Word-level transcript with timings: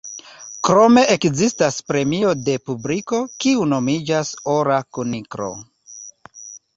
Krome 0.67 1.01
ekzistas 1.15 1.75
premio 1.91 2.31
de 2.47 2.55
publiko, 2.69 3.19
kiu 3.45 3.67
nomiĝas 3.73 4.31
Ora 4.55 4.79
Kuniklo. 4.99 5.51